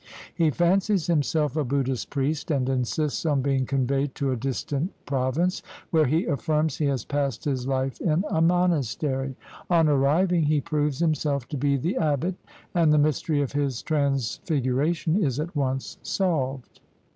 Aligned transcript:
He 0.33 0.49
fancies 0.49 1.05
himself 1.05 1.55
a 1.55 1.63
Buddhist 1.63 2.09
priest, 2.09 2.49
and 2.49 2.67
insists 2.67 3.23
on 3.23 3.43
being 3.43 3.67
conveyed 3.67 4.15
to 4.15 4.31
a 4.31 4.35
distant 4.35 4.89
province, 5.05 5.61
where 5.91 6.07
he 6.07 6.25
affirms 6.25 6.75
he 6.77 6.85
has 6.85 7.05
passed 7.05 7.45
his 7.45 7.67
Hfe 7.67 8.01
in 8.01 8.23
a 8.31 8.41
monastery. 8.41 9.35
On 9.69 9.87
arriving 9.87 10.45
he 10.45 10.59
proves 10.59 10.97
himself 10.97 11.47
to 11.49 11.55
be 11.57 11.77
the 11.77 11.97
abbot; 11.97 12.33
and 12.73 12.91
the 12.91 12.97
mystery 12.97 13.43
of 13.43 13.51
his 13.51 13.83
transfiguration 13.83 15.23
is 15.23 15.39
at 15.39 15.55
once 15.55 15.99
solved. 16.01 16.79